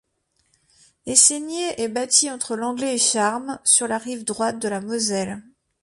Essegney 1.05 1.61
est 1.79 1.87
bâtie 1.87 2.31
entre 2.31 2.55
Langley 2.55 2.95
et 2.95 2.97
Charmes, 2.97 3.59
sur 3.63 3.87
la 3.87 3.99
rive 3.99 4.23
droite 4.23 4.57
de 4.57 4.67
la 4.67 4.81
Moselle. 4.81 5.43